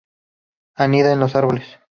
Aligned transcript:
Anida 0.73 1.13
en 1.13 1.19
los 1.19 1.35
árboles. 1.35 1.77